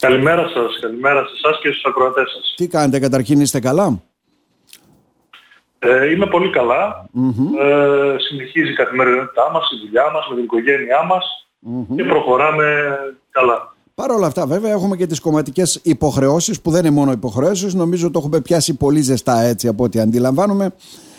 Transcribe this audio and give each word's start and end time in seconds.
Καλημέρα 0.00 0.48
σας, 0.48 0.78
καλημέρα 0.80 1.20
σε 1.24 1.32
εσάς 1.36 1.60
και 1.62 1.68
στους 1.68 1.84
ακροατές 1.84 2.30
σας. 2.30 2.54
Τι 2.56 2.66
κάνετε 2.66 2.98
καταρχήν, 2.98 3.40
είστε 3.40 3.60
καλά; 3.60 4.02
Ε, 5.78 6.10
είμαι 6.10 6.26
πολύ 6.26 6.50
Ε, 7.60 8.18
συνεχίζει 8.18 8.70
η 8.70 8.74
καθημερινότητά 8.74 9.50
μας, 9.52 9.70
η 9.70 9.86
δουλειά 9.86 10.10
μας, 10.12 10.26
με 10.28 10.34
την 10.34 10.44
οικογένειά 10.44 11.04
μας 11.04 11.24
και 11.96 12.04
προχωράμε 12.04 12.96
καλά. 13.30 13.74
Παρ' 13.94 14.10
όλα 14.10 14.26
αυτά 14.26 14.46
βέβαια 14.46 14.70
έχουμε 14.70 14.96
και 14.96 15.06
τις 15.06 15.20
κομματικές 15.20 15.80
υποχρεώσεις 15.82 16.60
που 16.60 16.70
δεν 16.70 16.84
είναι 16.84 16.94
μόνο 16.94 17.12
υποχρεώσεις, 17.12 17.74
νομίζω 17.74 18.10
το 18.10 18.18
έχουμε 18.18 18.40
πιάσει 18.40 18.76
πολύ 18.76 19.00
ζεστά 19.00 19.40
έτσι 19.40 19.68
από 19.68 19.84
ό,τι 19.84 20.00
αντιλαμβάνομαι. 20.00 20.74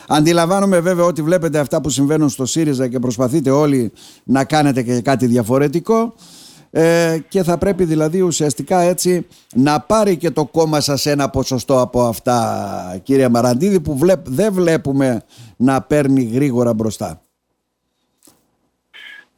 Αντιλαμβάνομαι 0.07 0.79
βέβαια 0.79 1.05
ότι 1.05 1.21
βλέπετε 1.21 1.59
αυτά 1.59 1.81
που 1.81 1.89
συμβαίνουν 1.89 2.29
στο 2.29 2.45
ΣΥΡΙΖΑ 2.45 2.87
και 2.87 2.99
προσπαθείτε 2.99 3.49
όλοι 3.49 3.91
να 4.23 4.45
κάνετε 4.45 4.83
και 4.83 5.01
κάτι 5.01 5.25
διαφορετικό 5.25 6.13
ε, 6.71 7.17
και 7.27 7.43
θα 7.43 7.57
πρέπει 7.57 7.83
δηλαδή 7.83 8.21
ουσιαστικά 8.21 8.79
έτσι 8.79 9.27
να 9.53 9.79
πάρει 9.81 10.17
και 10.17 10.31
το 10.31 10.45
κόμμα 10.45 10.79
σας 10.79 11.05
ένα 11.05 11.29
ποσοστό 11.29 11.81
από 11.81 12.01
αυτά 12.01 13.01
κύριε 13.03 13.29
Μαραντίδη 13.29 13.79
που 13.79 13.99
δεν 14.23 14.53
βλέπουμε 14.53 15.23
να 15.57 15.81
παίρνει 15.81 16.23
γρήγορα 16.23 16.73
μπροστά. 16.73 17.21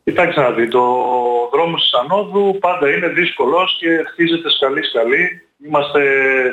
Κοιτάξτε 0.03 0.41
να 0.41 0.51
δείτε, 0.51 0.77
ο 0.77 1.49
δρόμος 1.51 1.81
της 1.81 1.93
ανόδου 1.93 2.57
πάντα 2.59 2.89
είναι 2.89 3.07
δύσκολος 3.07 3.77
και 3.79 4.03
χτίζεται 4.11 4.49
σκαλί 4.49 4.83
σκαλί. 4.83 5.47
Είμαστε 5.65 6.01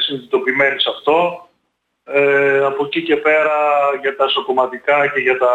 συνειδητοποιημένοι 0.01 0.81
σε 0.81 0.89
αυτό. 0.97 1.48
Ε, 2.05 2.65
από 2.65 2.84
εκεί 2.84 3.03
και 3.03 3.17
πέρα 3.17 3.59
για 4.01 4.17
τα 4.17 4.28
σοκομματικά 4.28 5.06
και 5.06 5.20
για 5.20 5.39
τα 5.39 5.53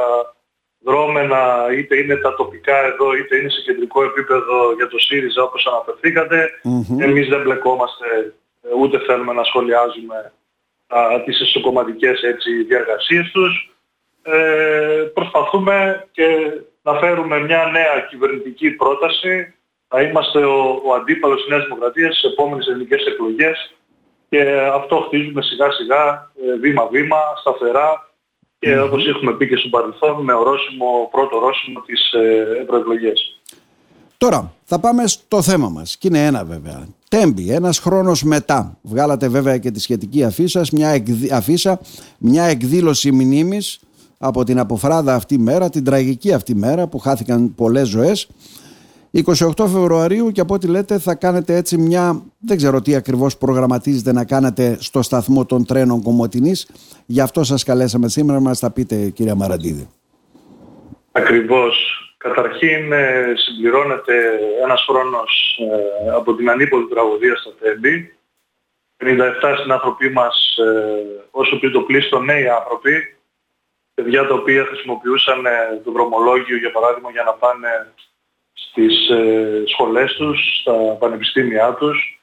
δρόμενα, 0.85 1.67
είτε 1.77 1.97
είναι 1.97 2.15
τα 2.15 2.35
τοπικά 2.35 2.77
εδώ, 2.85 3.15
είτε 3.15 3.37
είναι 3.37 3.49
σε 3.49 3.61
κεντρικό 3.61 4.03
επίπεδο 4.03 4.73
για 4.75 4.87
το 4.87 4.97
ΣΥΡΙΖΑ 4.99 5.43
όπως 5.43 5.65
αναφερθήκατε. 5.65 6.49
Mm-hmm. 6.63 7.01
Εμείς 7.01 7.27
δεν 7.27 7.41
μπλεκόμαστε, 7.41 8.33
ε, 8.61 8.67
ούτε 8.79 8.99
θέλουμε 8.99 9.33
να 9.33 9.43
σχολιάζουμε 9.43 10.33
α, 10.87 11.23
τις 11.25 11.41
εσωκομματικές 11.41 12.21
έτσι, 12.21 12.63
διαργασίες 12.63 13.31
τους. 13.31 13.75
Ε, 14.21 15.09
προσπαθούμε 15.13 16.07
και 16.11 16.27
να 16.81 16.93
φέρουμε 16.93 17.39
μια 17.39 17.69
νέα 17.71 17.99
κυβερνητική 18.09 18.71
πρόταση. 18.71 19.53
Θα 19.87 20.01
είμαστε 20.01 20.45
ο, 20.45 20.81
ο 20.85 20.93
αντίπαλος 20.93 21.39
της 21.41 21.49
Νέας 21.49 21.63
Δημοκρατίας 21.63 22.17
στις 22.17 22.31
επόμενες 22.31 22.67
ελληνικές 22.67 23.05
εκλογές 23.05 23.75
και 24.29 24.41
αυτό 24.73 24.95
χτίζουμε 24.95 25.41
σιγά 25.41 25.71
σιγά, 25.71 26.31
ε, 26.43 26.57
βήμα-βήμα, 26.59 27.19
σταθερά 27.39 28.09
και 28.59 28.79
όπως 28.79 29.07
έχουμε 29.07 29.33
πει 29.33 29.47
και 29.47 29.55
στο 29.55 29.69
παρελθόν 29.69 30.23
με 30.23 30.33
ορόσημο, 30.33 31.09
πρώτο 31.11 31.35
ορόσημο 31.35 31.81
τις 31.85 32.11
ε, 32.11 32.61
ευρωεκλογές. 32.61 33.39
Τώρα 34.17 34.53
θα 34.63 34.79
πάμε 34.79 35.07
στο 35.07 35.41
θέμα 35.41 35.69
μας 35.69 35.97
και 35.97 36.07
είναι 36.07 36.25
ένα 36.25 36.43
βέβαια. 36.43 36.87
Τέμπη, 37.09 37.51
ένας 37.51 37.79
χρόνος 37.79 38.23
μετά. 38.23 38.77
Βγάλατε 38.81 39.27
βέβαια 39.27 39.57
και 39.57 39.71
τη 39.71 39.79
σχετική 39.79 40.23
αφίσα, 40.23 40.65
μια, 40.71 40.89
εκδη... 40.89 41.31
αφίσα, 41.31 41.79
μια 42.17 42.43
εκδήλωση 42.43 43.11
μνήμης 43.11 43.79
από 44.17 44.43
την 44.43 44.59
αποφράδα 44.59 45.15
αυτή 45.15 45.37
μέρα, 45.39 45.69
την 45.69 45.83
τραγική 45.83 46.33
αυτή 46.33 46.55
μέρα 46.55 46.87
που 46.87 46.99
χάθηκαν 46.99 47.55
πολλές 47.55 47.87
ζωές 47.87 48.27
28 49.23 49.51
Φεβρουαρίου 49.57 50.31
και 50.31 50.41
από 50.41 50.53
ό,τι 50.53 50.67
λέτε 50.67 50.99
θα 50.99 51.15
κάνετε 51.15 51.55
έτσι 51.55 51.77
μια, 51.77 52.23
δεν 52.39 52.57
ξέρω 52.57 52.81
τι 52.81 52.95
ακριβώς 52.95 53.37
προγραμματίζετε 53.37 54.13
να 54.13 54.25
κάνετε 54.25 54.77
στο 54.79 55.01
σταθμό 55.01 55.45
των 55.45 55.65
τρένων 55.65 56.03
Κομωτινής. 56.03 56.69
Γι' 57.05 57.21
αυτό 57.21 57.43
σας 57.43 57.63
καλέσαμε 57.63 58.09
σήμερα, 58.09 58.39
μας 58.39 58.59
τα 58.59 58.71
πείτε 58.71 59.09
κυρία 59.09 59.35
Μαραντίδη. 59.35 59.89
Ακριβώς. 61.11 61.99
Καταρχήν 62.17 62.91
ε, 62.91 63.33
συμπληρώνεται 63.35 64.39
ένας 64.63 64.85
χρόνος 64.89 65.59
ε, 66.05 66.09
από 66.09 66.35
την 66.35 66.49
ανίποδη 66.49 66.87
τραγωδία 66.89 67.35
στα 67.35 67.51
Τέμπη. 67.59 68.17
57 68.97 69.57
συνάνθρωποι 69.61 70.09
μας, 70.09 70.57
ε, 70.57 71.25
όσο 71.31 71.59
πει 71.59 71.71
το 71.71 71.81
πλήστο 71.81 72.19
νέοι 72.19 72.47
άνθρωποι, 72.47 73.17
παιδιά 73.93 74.27
τα 74.27 74.33
οποία 74.33 74.65
χρησιμοποιούσαν 74.65 75.43
το 75.83 75.91
δρομολόγιο 75.91 76.57
για 76.57 76.71
παράδειγμα 76.71 77.11
για 77.11 77.23
να 77.23 77.31
πάνε 77.31 77.69
στις 78.55 79.09
ε, 79.09 79.63
σχολές 79.65 80.13
τους, 80.13 80.59
στα 80.61 80.73
πανεπιστήμια 80.73 81.73
τους. 81.73 82.19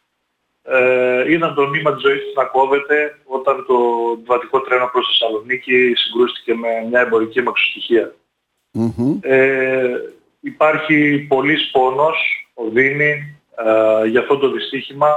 Ε, 0.63 1.33
είδαν 1.33 1.55
το 1.55 1.67
νήμα 1.67 1.93
της 1.93 2.03
ζωής 2.03 2.25
τους 2.25 2.35
να 2.35 2.45
κόβεται 2.45 3.19
όταν 3.25 3.65
το 3.67 3.77
βατικό 4.25 4.61
τρένο 4.61 4.89
προς 4.93 5.07
Θεσσαλονίκη 5.07 5.93
συγκρούστηκε 5.95 6.55
με 6.55 6.69
μια 6.89 7.01
εμπορική 7.01 7.43
Ε, 9.21 9.97
υπάρχει 10.41 11.27
πολύς 11.29 11.71
πόνος, 11.71 12.49
οδύνη, 12.55 13.41
ε, 13.57 14.07
για 14.07 14.21
αυτό 14.21 14.39
το 14.39 14.51
δυστύχημα. 14.51 15.09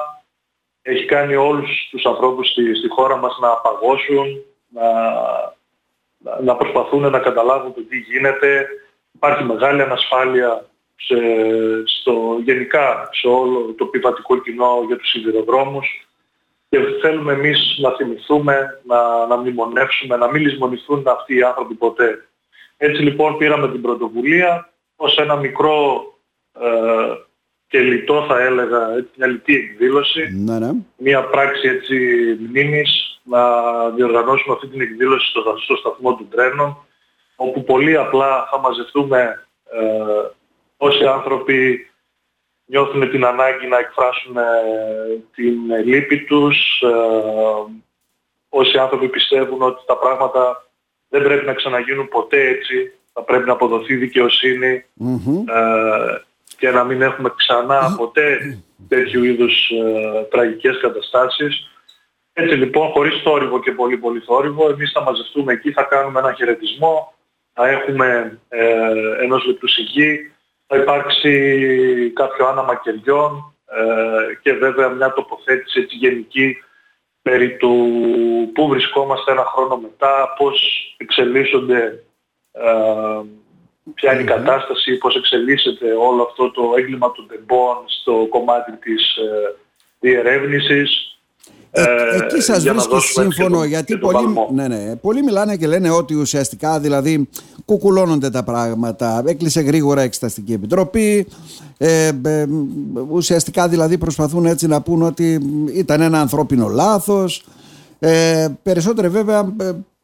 Έχει 0.82 1.06
κάνει 1.06 1.36
όλους 1.36 1.88
τους 1.92 2.06
ανθρώπους 2.06 2.50
στη, 2.50 2.76
στη 2.76 2.88
χώρα 2.88 3.18
μας 3.18 3.38
να 3.42 3.50
απαγώσουν, 3.50 4.44
να, 4.68 4.84
να 6.42 6.56
προσπαθούν 6.56 7.10
να 7.10 7.20
καταλάβουν 7.20 7.74
το 7.74 7.82
τι 7.82 7.98
γίνεται. 7.98 8.68
Υπάρχει 9.12 9.44
μεγάλη 9.44 9.82
ανασφάλεια 9.82 10.66
σε, 10.96 11.16
στο, 11.86 12.38
γενικά 12.44 13.10
σε 13.12 13.28
όλο 13.28 13.74
το 13.78 13.86
πιβατικό 13.86 14.42
κοινό 14.42 14.84
για 14.88 14.98
τους 14.98 15.10
σιδηροδρόμους 15.10 16.08
και 16.70 16.80
θέλουμε 17.02 17.34
εμείς 17.34 17.78
να 17.82 17.92
θυμηθούμε, 17.92 18.82
να, 18.84 19.26
να 19.26 19.38
μνημονεύσουμε, 19.38 20.16
να 20.16 20.32
μην 20.32 20.42
λησμονηθούν 20.42 21.08
αυτοί 21.08 21.36
οι 21.36 21.44
άνθρωποι 21.44 21.74
ποτέ. 21.74 22.28
Έτσι 22.78 23.02
λοιπόν 23.02 23.38
πήραμε 23.38 23.72
την 23.72 23.82
πρωτοβουλία 23.82 24.70
ως 24.96 25.18
ένα 25.18 25.36
μικρό 25.36 26.04
ε, 26.60 27.16
και 27.68 27.80
λιτό 27.80 28.26
θα 28.28 28.42
έλεγα, 28.42 29.06
μια 29.16 29.28
λιτή 29.28 29.56
εκδήλωση, 29.56 30.30
ναι, 30.34 30.60
ναι. 30.60 30.72
μια 30.98 31.24
πράξη 31.24 31.68
έτσι 31.68 31.98
μνήμης, 32.50 33.20
να 33.24 33.42
διοργανώσουμε 33.90 34.56
αυτή 34.56 34.68
την 34.68 34.82
εκδήλωση 34.82 35.30
στο, 35.30 35.58
στο 35.64 35.76
σταθμό 35.76 36.16
του 36.16 36.28
τρένων, 36.32 36.78
όπου 37.36 37.64
πολύ 37.64 37.98
απλά 37.98 38.48
θα 38.52 38.60
μαζευτούμε 38.60 39.48
ε, 39.72 39.82
όσοι 40.78 41.06
άνθρωποι 41.06 41.90
νιώθουν 42.66 43.10
την 43.10 43.26
ανάγκη 43.26 43.68
να 43.68 43.78
εκφράσουν 43.78 44.38
ε, 44.38 44.44
την 45.36 45.86
λύπη 45.86 46.24
τους, 46.24 46.82
ε, 46.82 47.74
όσοι 48.50 48.78
άνθρωποι 48.78 49.10
πιστεύουν 49.10 49.62
ότι 49.62 49.82
τα 49.86 49.98
πράγματα 49.98 50.70
δεν 51.10 51.24
πρέπει 51.24 51.46
να 51.46 51.54
ξαναγίνουν 51.54 52.08
ποτέ 52.08 52.48
έτσι, 52.48 52.94
θα 53.14 53.22
πρέπει 53.22 53.46
να 53.46 53.54
αποδοθεί 53.54 53.94
ε, 53.94 54.82
και 56.58 56.70
να 56.72 56.84
μην 56.84 57.02
έχουμε 57.02 57.34
ξανά 57.36 57.96
ποτέ 57.98 58.60
τέτοιου 58.88 59.24
είδους 59.24 59.72
τραγικές 60.30 60.80
καταστάσεις. 60.82 61.70
Έτσι 62.34 62.56
λοιπόν, 62.56 62.92
χωρίς 62.92 63.22
θόρυβο 63.22 63.60
και 63.60 63.72
πολύ 63.72 63.98
πολύ 63.98 64.20
θόρυβο, 64.20 64.70
εμείς 64.70 64.92
θα 64.92 65.02
μαζευτούμε 65.02 65.54
εκεί, 65.54 65.72
θα 65.72 65.84
κάνουμε 65.84 66.20
ένα 66.20 66.34
χαιρετισμό, 66.34 67.14
θα 67.54 67.68
έχουμε 67.68 68.40
ε, 68.50 69.24
ενός 69.24 69.46
λεπτού 69.46 69.68
σιγή, 69.68 70.32
θα 70.68 70.78
υπάρξει 70.78 72.12
κάποιο 72.16 72.48
άναμα 72.48 72.76
κεριών 72.76 73.56
ε, 73.66 74.34
και 74.42 74.54
βέβαια 74.54 74.90
μια 74.90 75.14
τοποθέτηση 75.14 75.80
έτσι 75.80 75.96
γενική 75.96 76.58
περί 77.22 77.58
του 77.58 77.72
πού 78.54 78.68
βρισκόμαστε 78.68 79.32
ένα 79.32 79.46
χρόνο 79.46 79.78
μετά, 79.78 80.34
πώς 80.38 80.58
εξελίσσονται, 80.98 82.04
ε, 82.52 83.22
ποια 83.94 84.14
είναι 84.14 84.22
η 84.22 84.26
κατάσταση, 84.26 84.98
πώς 84.98 85.16
εξελίσσεται 85.16 85.92
όλο 85.94 86.24
αυτό 86.24 86.52
το 86.52 86.74
έγκλημα 86.78 87.12
των 87.12 87.28
τεμπών 87.28 87.78
στο 87.86 88.28
κομμάτι 88.30 88.72
της 88.72 89.16
ε, 89.16 89.56
διερεύνησης. 90.00 91.15
Ε, 91.78 91.82
ε, 91.82 92.24
εκεί 92.24 92.42
σας 92.42 92.64
βρίσκει 92.64 93.00
σύμφωνο 93.00 93.64
γιατί 93.64 93.98
πολλοί, 93.98 94.28
ναι, 94.54 94.68
ναι, 94.68 94.96
πολλοί 94.96 95.24
μιλάνε 95.24 95.56
και 95.56 95.68
λένε 95.68 95.90
ότι 95.90 96.16
ουσιαστικά 96.16 96.80
δηλαδή 96.80 97.30
κουκουλώνονται 97.66 98.30
τα 98.30 98.44
πράγματα. 98.44 99.24
Έκλεισε 99.26 99.62
γρήγορα 99.62 100.02
εξεταστική 100.02 100.54
επιτροπή. 100.54 101.28
Ε, 101.78 102.12
ε, 102.26 102.46
ουσιαστικά 103.10 103.68
δηλαδή 103.68 103.98
προσπαθούν 103.98 104.46
έτσι 104.46 104.68
να 104.68 104.82
πούν 104.82 105.02
ότι 105.02 105.40
ήταν 105.74 106.02
ένα 106.02 106.20
ανθρώπινο 106.20 106.68
λάθος. 106.68 107.44
Ε, 108.00 108.48
περισσότεροι 108.64 109.10
βέβαια 109.10 109.54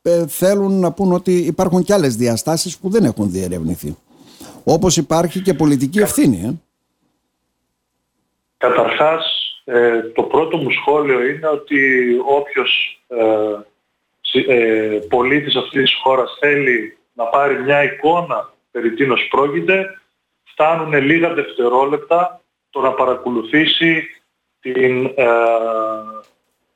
ε, 0.02 0.28
θέλουν 0.28 0.80
να 0.80 0.92
πούν 0.92 1.14
ότι 1.14 1.32
υπάρχουν 1.32 1.84
και 1.84 1.94
άλλες 1.94 2.16
διαστάσεις 2.16 2.78
που 2.78 2.90
δεν 2.90 3.04
έχουν 3.04 3.32
διερευνηθεί. 3.32 3.98
Όπως 4.64 4.98
υπάρχει 4.98 5.42
και 5.42 5.54
πολιτική 5.54 6.00
ευθύνη 6.00 6.62
Καταρχάς 8.58 9.41
ε, 9.74 10.02
το 10.02 10.24
πρώτο 10.24 10.58
μου 10.58 10.70
σχόλιο 10.70 11.26
είναι 11.26 11.48
ότι 11.48 12.10
όποιος 12.26 13.02
ε, 13.08 13.56
ε, 14.48 15.00
πολίτης 15.10 15.56
αυτής 15.56 15.82
της 15.82 16.00
χώρας 16.04 16.38
θέλει 16.40 16.98
να 17.14 17.26
πάρει 17.26 17.64
μια 17.64 17.84
εικόνα 17.84 18.54
περί 18.72 18.94
τίνος 18.94 19.28
πρόκειται, 19.30 20.02
φτάνουν 20.44 20.94
λίγα 20.94 21.34
δευτερόλεπτα 21.34 22.42
το 22.70 22.82
να 22.82 22.92
παρακολουθήσει 22.92 24.08
την, 24.60 25.06
ε, 25.06 25.28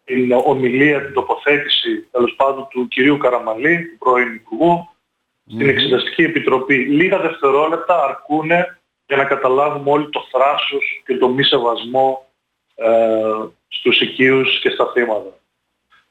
την 0.03 0.31
ομιλία, 0.31 1.05
την 1.05 1.13
τοποθέτηση 1.13 2.07
τέλος 2.11 2.33
πάντων 2.35 2.67
του 2.69 2.87
κυρίου 2.87 3.17
Καραμαλή, 3.17 3.85
του 3.85 3.97
πρώην 3.97 4.33
Υπουργού, 4.33 4.89
στην 5.47 5.69
Εξεταστική 5.69 6.23
Επιτροπή. 6.23 6.75
Λίγα 6.75 7.19
δευτερόλεπτα 7.19 8.03
αρκούν 8.03 8.47
για 9.07 9.17
να 9.17 9.23
καταλάβουμε 9.23 9.91
όλοι 9.91 10.09
το 10.09 10.27
θράσος 10.31 11.01
και 11.05 11.17
το 11.17 11.29
μη 11.29 11.43
σεβασμό 11.43 12.19
ε, 12.19 12.34
στους 13.67 14.01
οικείους 14.01 14.59
και 14.59 14.69
στα 14.69 14.91
θύματα. 14.93 15.39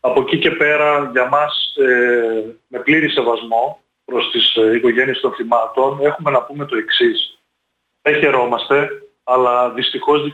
Από 0.01 0.21
εκεί 0.21 0.39
και 0.39 0.51
πέρα 0.51 1.11
για 1.13 1.29
μας 1.29 1.75
ε, 1.77 2.45
με 2.67 2.79
πλήρη 2.79 3.09
σεβασμό 3.09 3.81
προς 4.05 4.31
τις 4.31 4.55
ε, 4.57 4.75
οικογένειες 4.75 5.21
των 5.21 5.33
θυμάτων 5.33 5.99
έχουμε 6.03 6.31
να 6.31 6.43
πούμε 6.43 6.65
το 6.65 6.77
εξής. 6.77 7.39
Δεν 8.03 8.15
χαιρόμαστε, 8.15 8.89
αλλά 9.25 9.71
δυστυχώς 9.71 10.33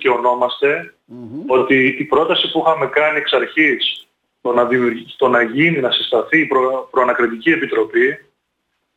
ότι 1.47 1.97
η 1.99 2.05
πρόταση 2.05 2.51
που 2.51 2.63
είχαμε 2.67 2.87
κάνει 2.87 3.19
εξ 3.19 3.33
αρχής 3.33 4.07
το 4.41 4.53
να, 4.53 4.69
το 5.17 5.29
να 5.29 5.43
γίνει, 5.43 5.81
να 5.81 5.91
συσταθεί 5.91 6.41
η 6.41 6.47
προ, 6.47 6.89
προανακριτική 6.91 7.51
επιτροπή 7.51 8.19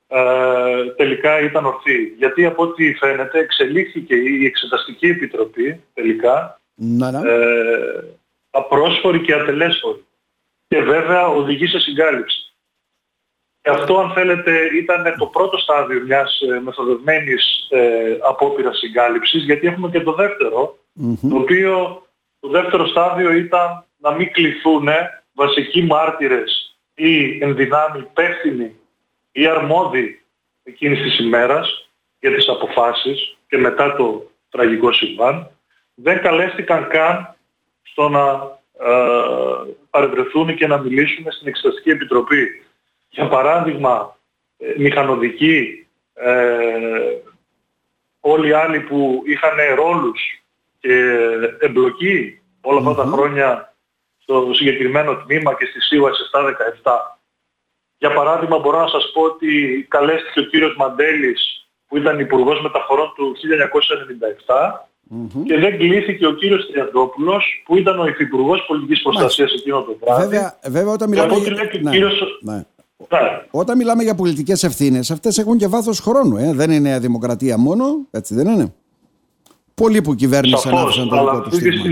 ε, 0.08 0.86
τελικά 0.96 1.40
ήταν 1.40 1.66
ορθή. 1.66 2.14
Γιατί 2.18 2.46
από 2.46 2.64
ό,τι 2.64 2.94
φαίνεται 2.94 3.40
εξελίχθηκε 3.40 4.16
η 4.16 4.46
εξεταστική 4.46 5.06
επιτροπή 5.06 5.84
τελικά 5.94 6.62
να, 6.76 7.12
ναι. 7.12 7.30
Ε, 7.30 8.04
απρόσφορη 8.52 9.22
και 9.22 9.34
ατελέσφορη. 9.34 10.06
Και 10.68 10.82
βέβαια 10.82 11.28
οδηγεί 11.28 11.68
σε 11.68 11.80
συγκάλυψη. 11.80 12.54
Και 13.62 13.70
αυτό 13.70 13.98
αν 13.98 14.12
θέλετε 14.12 14.70
ήταν 14.76 15.16
το 15.18 15.26
πρώτο 15.26 15.58
στάδιο 15.58 16.02
μιας 16.02 16.42
ε, 16.42 16.60
μεθοδευμένης 16.60 17.68
ε, 17.70 18.18
απόπειρας 18.28 18.78
συγκάλυψης 18.78 19.44
γιατί 19.44 19.68
έχουμε 19.68 19.90
και 19.90 20.02
το 20.02 20.14
δευτερο 20.14 20.78
το 21.30 21.36
οποίο 21.36 22.06
το 22.40 22.50
δεύτερο 22.50 22.88
στάδιο 22.88 23.32
ήταν 23.32 23.86
να 23.98 24.12
μην 24.12 24.32
κληθούν 24.32 24.88
βασικοί 25.34 25.84
μάρτυρες 25.84 26.78
ή 26.96 27.38
ενδυνάμει 27.44 28.00
υπεύθυνοι 28.00 28.76
ή 29.32 29.48
αρμόδιοι 29.48 30.22
εκείνης 30.64 31.02
της 31.02 31.20
ημέρας 31.20 31.90
για 32.20 32.36
τις 32.36 32.48
αποφάσεις 32.48 33.38
και 33.48 33.58
μετά 33.58 33.96
το 33.96 34.32
τραγικό 34.50 34.92
συμβάν 34.92 35.50
δεν 35.96 36.22
καλέστηκαν 36.22 36.88
καν 36.88 37.36
στο 37.82 38.10
να 38.10 38.58
ε, 38.80 39.74
παρευρεθούν 39.90 40.56
και 40.56 40.68
να 40.68 40.78
μιλήσουν 40.78 41.32
στην 41.32 41.48
Εξεταστική 41.48 41.90
Επιτροπή. 41.90 42.64
Για 43.10 43.28
παράδειγμα, 43.28 44.18
ε, 44.58 44.74
μηχανοδικοί, 44.78 45.88
ε, 46.14 47.18
όλοι 48.20 48.48
οι 48.48 48.54
άλλοι 48.54 48.80
που 48.80 49.24
είχαν 49.26 49.58
ρόλους 49.76 50.20
και 50.80 50.94
εμπλοκή 51.60 52.42
όλα 52.62 52.80
αυτά 52.80 53.04
τα 53.04 53.10
χρόνια 53.12 53.74
στο 54.18 54.54
συγκεκριμένο 54.54 55.16
τμήμα 55.16 55.54
και 55.54 55.66
στη 55.66 55.82
σύμβαση 55.82 56.22
717. 56.24 57.18
Για 57.98 58.14
παράδειγμα 58.14 58.60
μπορώ 58.60 58.80
να 58.80 58.88
σας 58.88 59.12
πω 59.14 59.22
ότι 59.22 59.86
καλέστηκε 59.90 60.40
ο 60.40 60.44
κύριος 60.44 60.76
Μαντέλης 60.76 61.68
που 61.88 61.98
ήταν 61.98 62.20
Υπουργός 62.20 62.62
Μεταφορών 62.62 63.14
του 63.16 63.36
1997 64.46 64.88
και 65.46 65.58
δεν 65.58 65.78
κλείθηκε 65.78 66.26
ο 66.26 66.32
κύριος 66.34 66.68
Τριαντόπουλος 66.72 67.64
που 67.66 67.78
ήταν 67.78 68.00
ο 68.00 68.08
Υφυπουργός 68.08 68.66
Πολιτικής 68.68 69.02
Προστασίας 69.02 69.54
εκείνο 69.54 69.82
το 69.82 69.98
βράδυ. 70.02 70.22
Βέβαια, 70.22 70.60
βέβαια 70.64 70.94
όταν 70.94 71.10
μιλάμε... 71.10 71.36
Για... 71.36 71.70
Ναι, 71.82 71.92
κύριος... 71.92 72.40
ναι. 72.42 72.66
Ναι. 73.10 73.42
Όταν 73.52 73.78
μιλάμε 73.78 74.04
για 74.04 74.16
πολιτικές 74.16 74.64
ευθύνες, 74.64 75.12
αυτές 75.12 75.38
έχουν 75.38 75.58
και 75.58 75.68
βάθος 75.68 76.00
χρόνου. 76.00 76.38
Ε. 76.38 76.54
Δεν 76.54 76.72
είναι 76.72 76.90
η 76.90 77.00
δημοκρατία 77.00 77.58
μόνο, 77.58 77.86
έτσι 78.12 78.36
δεν 78.36 78.48
είναι. 78.48 78.74
Πολλοί 79.74 80.02
που 80.02 80.16
κυβέρνησαν 80.16 80.74
άφησαν 80.78 81.10
το 81.10 81.16
δικό 81.16 81.42
του 81.42 81.56
στίγμα. 81.56 81.84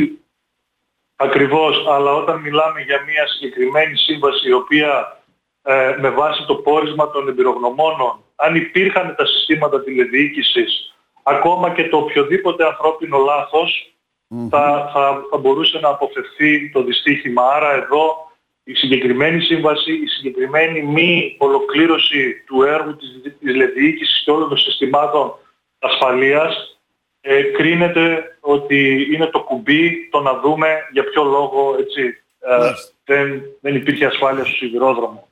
Ακριβώς, 1.15 1.85
αλλά 1.89 2.13
όταν 2.13 2.39
μιλάμε 2.39 2.81
για 2.81 2.99
μια 3.07 3.27
συγκεκριμένη 3.27 3.95
σύμβαση 3.95 4.49
η 4.49 4.53
οποία 4.53 5.21
ε, 5.61 5.95
με 5.99 6.09
βάση 6.09 6.45
το 6.45 6.55
πόρισμα 6.55 7.11
των 7.11 7.27
εμπειρογνωμόνων, 7.27 8.23
αν 8.35 8.55
υπήρχαν 8.55 9.15
τα 9.17 9.25
συστήματα 9.25 9.83
τηλεδιοίκησης, 9.83 10.93
ακόμα 11.23 11.69
και 11.69 11.89
το 11.89 11.97
οποιοδήποτε 11.97 12.65
ανθρώπινο 12.65 13.17
θα, 14.49 14.89
θα, 14.93 15.23
θα 15.29 15.37
μπορούσε 15.37 15.79
να 15.79 15.89
αποφευθεί 15.89 16.69
το 16.69 16.83
δυστύχημα. 16.83 17.43
Άρα 17.43 17.71
εδώ 17.71 18.31
η 18.63 18.73
συγκεκριμένη 18.73 19.41
σύμβαση, 19.41 19.91
η 19.91 20.07
συγκεκριμένη 20.07 20.81
μη 20.81 21.35
ολοκλήρωση 21.39 22.43
του 22.45 22.63
έργου 22.63 22.95
της, 22.95 23.09
της 23.39 24.21
και 24.23 24.31
όλων 24.31 24.49
των 24.49 24.57
συστημάτων 24.57 25.33
ασφαλείας 25.79 26.79
ε, 27.21 27.41
κρίνεται 27.41 28.37
ότι 28.39 29.07
είναι 29.13 29.25
το 29.25 29.39
κουμπί 29.39 30.09
το 30.11 30.19
να 30.19 30.39
δούμε 30.39 30.67
για 30.91 31.03
ποιο 31.03 31.23
λόγο 31.23 31.75
έτσι, 31.79 32.01
ε, 32.39 32.71
δεν, 33.05 33.41
δεν 33.61 33.75
υπήρχε 33.75 34.05
ασφάλεια 34.05 34.45
στο 34.45 34.55
σιδηρόδρομο. 34.55 35.27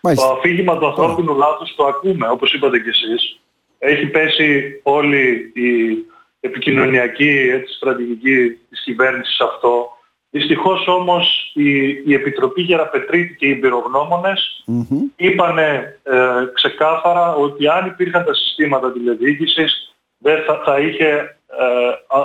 Το 0.00 0.24
αφήγημα 0.36 0.78
του 0.78 0.86
ανθρώπινου 0.86 1.34
λάθους 1.34 1.74
το 1.74 1.86
ακούμε, 1.86 2.28
όπως 2.28 2.52
είπατε 2.52 2.78
κι 2.78 2.88
εσείς. 2.88 3.40
Έχει 3.78 4.06
πέσει 4.06 4.80
όλη 4.82 5.52
η 5.54 5.96
επικοινωνιακή 6.40 7.50
έτσι, 7.52 7.74
στρατηγική 7.74 8.58
της 8.70 8.82
κυβέρνησης 8.82 9.40
αυτό. 9.40 9.90
Δυστυχώς 10.30 10.86
όμως 10.86 11.50
η, 11.54 11.86
η 11.86 12.14
Επιτροπή 12.14 12.62
Γεραπετρίτη 12.62 13.34
και 13.34 13.46
οι 13.46 13.50
εμπειρογνώμονες 13.50 14.64
mm-hmm. 14.66 14.96
είπανε 15.16 15.98
ε, 16.02 16.18
ξεκάθαρα 16.54 17.34
ότι 17.34 17.68
αν 17.68 17.86
υπήρχαν 17.86 18.24
τα 18.24 18.34
συστήματα 18.34 18.92
τηλεδιοίκησης 18.92 19.94
δεν 20.18 20.42
θα, 20.46 20.62
θα 20.64 20.80
είχε, 20.80 21.06
ε, 21.06 22.16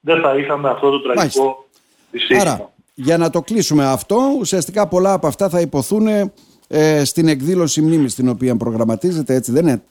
δεν 0.00 0.20
θα 0.20 0.36
είχαμε 0.36 0.68
αυτό 0.68 0.90
το 0.90 1.00
τραγικό 1.00 1.66
δυστύχημα. 2.10 2.40
Άρα, 2.40 2.72
για 2.94 3.18
να 3.18 3.30
το 3.30 3.42
κλείσουμε 3.42 3.86
αυτό, 3.86 4.18
ουσιαστικά 4.38 4.88
πολλά 4.88 5.12
από 5.12 5.26
αυτά 5.26 5.48
θα 5.48 5.60
υποθούν 5.60 6.06
ε, 6.68 7.04
στην 7.04 7.28
εκδήλωση 7.28 7.80
μνήμης 7.80 8.14
την 8.14 8.28
οποία 8.28 8.56
προγραμματίζεται, 8.56 9.34
έτσι 9.34 9.52
δεν 9.52 9.66
είναι, 9.66 9.82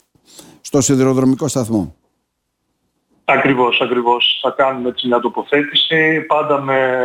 στο 0.62 0.82
σιδηροδρομικό 0.82 1.48
σταθμό. 1.48 1.96
Ακριβώς, 3.26 3.82
ακριβώς. 3.82 4.40
Θα 4.42 4.54
κάνουμε 4.58 4.90
έτσι 4.90 5.08
μια 5.08 5.20
τοποθέτηση, 5.20 6.22
πάντα 6.28 6.62
με, 6.62 7.00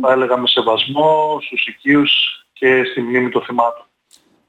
θα 0.00 0.12
έλεγα, 0.12 0.38
με 0.38 0.46
σεβασμό 0.46 1.38
στους 1.40 1.66
οικείους 1.66 2.12
και 2.52 2.82
στη 2.90 3.00
μνήμη 3.00 3.28
των 3.28 3.42
θυμάτων. 3.42 3.86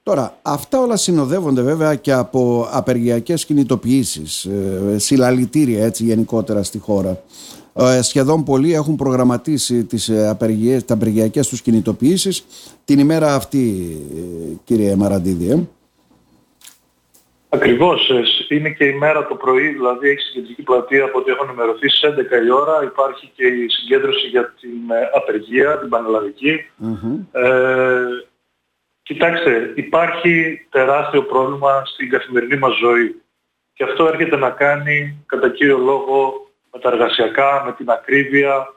Τώρα, 0.04 0.38
αυτά 0.42 0.80
όλα 0.80 0.95
συνοδεύονται 0.95 1.62
βέβαια 1.62 1.95
και 1.95 2.12
από 2.12 2.68
απεργιακές 2.72 3.45
κινητοποιήσεις, 3.45 4.45
ε, 4.45 4.95
συλλαλητήρια 4.98 5.86
έτσι 5.86 6.04
γενικότερα 6.04 6.63
στη 6.63 6.80
χώρα. 6.80 7.21
Ε, 7.74 8.01
σχεδόν 8.01 8.44
πολλοί 8.44 8.74
έχουν 8.74 8.95
προγραμματίσει 8.95 9.83
τις 9.83 10.10
ε, 10.10 10.28
απεργίες, 10.28 10.86
τα 10.86 10.94
απεργιακές 10.94 11.48
τους 11.48 11.62
κινητοποιήσεις 11.62 12.45
την 12.86 13.00
ημέρα 13.00 13.36
αυτή, 13.36 13.98
ε, 14.16 14.56
κύριε 14.63 14.95
Μαραντίδη. 14.95 15.69
Ε. 17.50 17.57
Ακριβώς. 17.57 18.12
Είναι 18.50 18.69
και 18.69 18.86
η 18.86 18.94
μέρα 18.94 19.27
το 19.27 19.36
πρωί, 19.36 19.68
δηλαδή 19.68 20.09
έχει 20.09 20.19
συγκεντρική 20.19 20.62
πλατεία 20.62 21.03
από 21.03 21.19
ό,τι 21.19 21.31
έχω 21.31 21.44
ενημερωθεί 21.44 21.89
στις 21.89 22.09
11 22.09 22.45
η 22.45 22.51
ώρα. 22.51 22.83
Υπάρχει 22.83 23.31
και 23.36 23.45
η 23.45 23.69
συγκέντρωση 23.69 24.27
για 24.27 24.53
την 24.59 24.80
απεργία, 25.13 25.80
την 25.80 25.89
πανελλαδικη 25.89 26.66
Κοιτάξτε, 29.07 29.73
υπάρχει 29.75 30.66
τεράστιο 30.69 31.23
πρόβλημα 31.23 31.85
στην 31.85 32.09
καθημερινή 32.09 32.57
μας 32.57 32.75
ζωή. 32.75 33.21
Και 33.73 33.83
αυτό 33.83 34.07
έρχεται 34.07 34.35
να 34.35 34.49
κάνει 34.49 35.23
κατά 35.25 35.49
κύριο 35.49 35.78
λόγο 35.78 36.47
με 36.71 36.80
τα 36.80 36.90
εργασιακά, 36.90 37.64
με 37.66 37.73
την 37.73 37.90
ακρίβεια, 37.90 38.73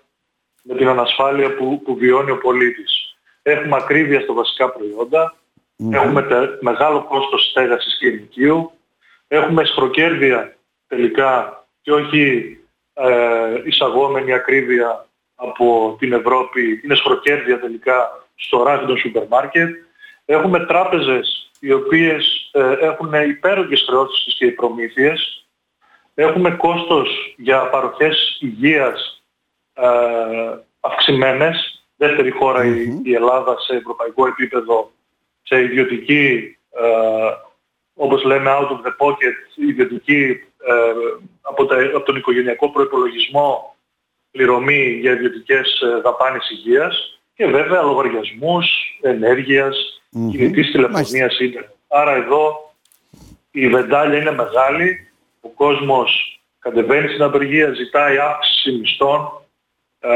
με 0.63 0.75
την 0.75 0.89
ανασφάλεια 0.89 1.55
που, 1.55 1.83
που 1.85 1.97
βιώνει 1.97 2.31
ο 2.31 2.39
πολίτης. 2.39 3.17
Έχουμε 3.43 3.77
ακρίβεια 3.77 4.21
στα 4.21 4.33
βασικά 4.33 4.73
έχουμε 5.91 6.27
μεγάλο 6.61 7.05
κόστος 7.05 7.49
στέγασης 7.51 7.99
και 7.99 8.07
ενοικίου, 8.07 8.71
έχουμε 9.29 9.65
σχροκέρδια 9.65 10.57
τελικά 10.87 11.65
και 11.81 11.93
όχι 11.93 12.57
ε, 12.95 13.63
εισαγόμενη 13.65 14.33
ακρίβεια 14.33 15.07
από 15.35 15.97
την 15.99 16.13
Ευρώπη, 16.13 16.81
είναι 16.85 16.95
σχροκέρδια 16.95 17.61
τελικά 17.61 18.27
στο 18.35 18.63
ράφι 18.63 18.87
των 18.87 18.99
σούπερ 18.99 19.27
μάρκετ. 19.27 19.77
Έχουμε 20.25 20.67
τράπεζες 20.67 21.51
οι 21.61 21.73
οποίες 21.73 22.51
ε, 22.53 22.73
έχουν 22.73 23.13
υπέρογγες 23.29 23.85
χρεώσεις 23.89 24.35
και 24.35 24.53
προμήθειες. 24.53 25.47
Έχουμε 26.15 26.51
κόστος 26.51 27.35
για 27.37 27.69
παροχές 27.69 28.39
υγείας 28.41 29.23
ε, 29.73 29.89
αυξημένες. 30.81 31.83
Δεύτερη 31.97 32.33
η, 33.03 33.15
Ελλάδα 33.15 33.59
σε 33.59 33.77
ευρωπαϊκό 33.77 34.27
επίπεδο, 34.27 34.91
σε 35.49 35.63
ιδιωτική, 35.63 36.57
ε, 36.71 36.85
όπως 37.95 38.25
λέμε 38.25 38.51
out 38.51 38.69
of 38.69 38.81
the 38.87 39.07
pocket, 39.07 39.69
ιδιωτική 39.69 40.41
ε, 40.67 40.73
από, 41.41 41.63
από 41.95 42.05
τον 42.05 42.17
οικογενειακό 42.17 42.71
προϋπολογισμό 42.71 43.77
πληρωμή 44.31 44.99
για 45.01 45.13
ιδιωτικές 45.13 45.81
ε, 45.81 46.01
δαπάνες 46.01 46.51
υγείας 46.51 47.21
και 47.35 47.47
βέβαια 47.47 47.83
λογαριασμούς 47.83 48.67
ενέργειας, 49.01 50.03
mm-hmm. 50.17 50.31
κινητής 50.31 50.71
τηλεφωνίας 50.71 51.39
είναι. 51.39 51.71
Άρα 51.89 52.13
εδώ 52.15 52.73
η 53.51 53.69
βεντάλια 53.69 54.19
είναι 54.19 54.33
μεγάλη, 54.33 55.11
ο 55.41 55.49
κόσμος 55.49 56.41
κατεβαίνει 56.59 57.09
στην 57.09 57.23
απεργία, 57.23 57.73
ζητάει 57.73 58.19
αύξηση 58.19 58.73
μισθών 58.73 59.43
ε, 60.01 60.11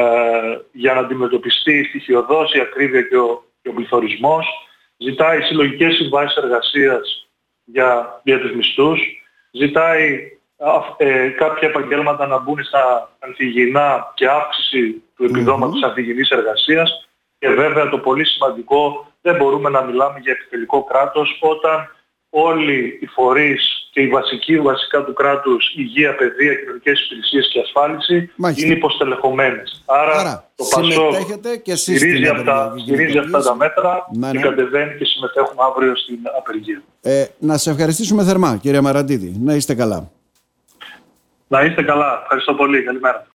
για 0.73 0.95
να 0.95 1.01
αντιμετωπιστεί 1.01 1.79
η 1.79 1.85
στοιχειοδόση, 1.85 2.59
η 2.59 2.61
ακρίβεια 2.61 3.03
και 3.03 3.17
ο, 3.17 3.45
και 3.63 3.69
ο 3.69 3.73
πληθωρισμός, 3.73 4.47
ζητάει 5.03 5.43
συλλογικές 5.43 5.95
συμβάσεις 5.95 6.37
εργασίας 6.37 7.29
για, 7.65 8.21
για 8.25 8.41
τους 8.41 8.53
μισθούς, 8.55 9.01
ζητάει 9.51 10.33
ε, 10.97 11.29
κάποια 11.29 11.69
επαγγέλματα 11.69 12.27
να 12.27 12.39
μπουν 12.39 12.65
στα 12.65 13.11
ανθυγιεινά 13.19 14.13
και 14.15 14.29
αύξηση 14.29 15.03
του 15.17 15.25
επιδόματος 15.25 15.81
mm-hmm. 15.81 15.89
ανθυγιεινής 15.89 16.31
εργασίας 16.31 17.09
και 17.39 17.49
βέβαια 17.49 17.89
το 17.89 17.99
πολύ 17.99 18.25
σημαντικό 18.25 19.13
δεν 19.21 19.37
μπορούμε 19.37 19.71
να 19.71 19.83
μιλάμε 19.83 20.19
για 20.19 20.33
επιτελικό 20.33 20.85
κράτος 20.85 21.39
όταν 21.41 21.91
όλοι 22.35 22.99
οι 23.01 23.07
φορείς 23.07 23.89
και 23.91 24.01
οι 24.01 24.09
βασικοί 24.09 24.61
βασικά 24.61 25.05
του 25.05 25.13
κράτους, 25.13 25.75
υγεία, 25.77 26.15
παιδεία, 26.15 26.55
κοινωνικές 26.55 27.05
υπηρεσίες 27.05 27.49
και 27.53 27.61
ασφάλιση 27.61 28.31
Μάλιστα. 28.37 28.67
είναι 28.67 28.75
υποστελεχωμένες. 28.75 29.83
Άρα, 29.87 30.13
Άρα 30.13 30.51
το 30.55 30.65
ΠΑΣΟΚ 30.71 31.63
και 31.63 31.75
στηρίζει, 31.75 32.27
αυτά, 32.27 32.75
αυτά 33.21 33.43
τα 33.43 33.55
μέτρα 33.55 34.07
ναι, 34.13 34.27
ναι. 34.27 34.33
και 34.33 34.39
κατεβαίνει 34.39 34.99
και 34.99 35.05
συμμετέχουμε 35.05 35.63
αύριο 35.71 35.97
στην 35.97 36.19
απεργία. 36.39 36.83
Ε, 37.03 37.25
να 37.39 37.57
σε 37.57 37.71
ευχαριστήσουμε 37.71 38.25
θερμά 38.25 38.57
κύριε 38.57 38.81
Μαραντίδη. 38.81 39.37
Να 39.41 39.55
είστε 39.55 39.75
καλά. 39.75 40.11
Να 41.49 41.63
είστε 41.63 41.83
καλά. 41.83 42.21
Ευχαριστώ 42.23 42.55
πολύ. 42.55 42.83
Καλημέρα. 42.83 43.27